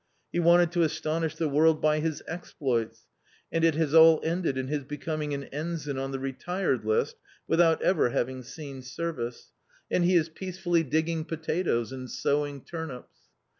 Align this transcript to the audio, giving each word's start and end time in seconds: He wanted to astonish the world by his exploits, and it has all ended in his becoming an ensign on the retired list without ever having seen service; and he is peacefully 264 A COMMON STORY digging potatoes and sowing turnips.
He 0.31 0.39
wanted 0.39 0.71
to 0.71 0.81
astonish 0.81 1.35
the 1.35 1.47
world 1.47 1.79
by 1.79 1.99
his 1.99 2.23
exploits, 2.27 3.03
and 3.51 3.63
it 3.63 3.75
has 3.75 3.93
all 3.93 4.19
ended 4.23 4.57
in 4.57 4.67
his 4.67 4.83
becoming 4.83 5.31
an 5.35 5.43
ensign 5.53 5.99
on 5.99 6.09
the 6.09 6.17
retired 6.17 6.83
list 6.83 7.17
without 7.47 7.83
ever 7.83 8.09
having 8.09 8.41
seen 8.41 8.81
service; 8.81 9.51
and 9.91 10.03
he 10.03 10.15
is 10.15 10.27
peacefully 10.27 10.83
264 10.83 10.83
A 10.83 10.87
COMMON 10.87 11.27
STORY 11.29 11.55
digging 11.55 11.65
potatoes 11.65 11.91
and 11.91 12.09
sowing 12.09 12.61
turnips. 12.65 13.17